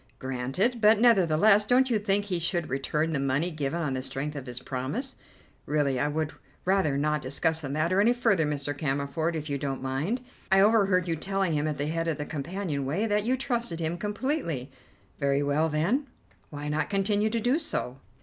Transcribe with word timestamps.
"Granted. 0.17 0.81
But 0.81 0.99
nevertheless, 0.99 1.63
don't 1.63 1.91
you 1.91 1.99
think 1.99 2.25
he 2.25 2.39
should 2.39 2.69
return 2.71 3.13
the 3.13 3.19
money 3.19 3.51
given 3.51 3.81
on 3.83 3.93
the 3.93 4.01
strength 4.01 4.35
of 4.35 4.47
his 4.47 4.59
promise?" 4.59 5.15
"Really 5.67 5.99
I 5.99 6.07
would 6.07 6.33
rather 6.65 6.97
not 6.97 7.21
discuss 7.21 7.61
the 7.61 7.69
matter 7.69 8.01
any 8.01 8.11
further, 8.11 8.47
Mr. 8.47 8.75
Cammerford, 8.75 9.35
if 9.35 9.47
you 9.47 9.59
don't 9.59 9.83
mind. 9.83 10.21
I 10.51 10.59
overheard 10.59 11.07
you 11.07 11.15
telling 11.15 11.53
him 11.53 11.67
at 11.67 11.77
the 11.77 11.85
head 11.85 12.07
of 12.07 12.17
the 12.17 12.25
companion 12.25 12.83
way 12.83 13.05
that 13.05 13.25
you 13.25 13.37
trusted 13.37 13.79
him 13.79 13.95
completely. 13.95 14.71
Very 15.19 15.43
well, 15.43 15.69
then, 15.69 16.07
why 16.49 16.67
not 16.67 16.89
continue 16.89 17.29
to 17.29 17.39
do 17.39 17.59
so?" 17.59 17.97